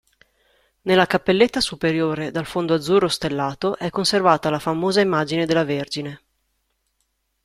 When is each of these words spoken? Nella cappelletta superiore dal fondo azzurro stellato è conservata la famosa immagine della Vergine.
Nella 0.81 1.05
cappelletta 1.05 1.61
superiore 1.61 2.31
dal 2.31 2.47
fondo 2.47 2.73
azzurro 2.73 3.07
stellato 3.07 3.77
è 3.77 3.91
conservata 3.91 4.49
la 4.49 4.57
famosa 4.57 4.99
immagine 4.99 5.45
della 5.45 5.63
Vergine. 5.63 6.21